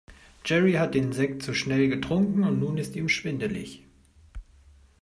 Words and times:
Jerry 0.43 0.73
hat 0.79 0.95
den 0.95 1.11
Sekt 1.13 1.43
zu 1.43 1.53
schnell 1.53 1.87
getrunken 1.87 2.43
und 2.43 2.57
nun 2.57 2.79
ist 2.79 2.95
ihm 2.95 3.07
schwindelig. 3.07 3.85